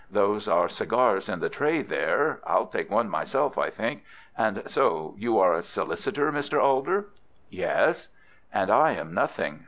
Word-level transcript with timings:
Those 0.09 0.47
are 0.47 0.67
cigars 0.67 1.29
in 1.29 1.41
the 1.41 1.49
tray 1.49 1.83
there. 1.83 2.39
I'll 2.47 2.65
take 2.65 2.89
one 2.89 3.07
myself, 3.07 3.55
I 3.59 3.69
think. 3.69 4.03
And 4.35 4.63
so 4.65 5.13
you 5.15 5.37
are 5.37 5.53
a 5.53 5.61
solicitor, 5.61 6.31
Mr. 6.31 6.59
Alder?" 6.59 7.09
"Yes." 7.51 8.07
"And 8.51 8.71
I 8.71 8.93
am 8.95 9.13
nothing. 9.13 9.59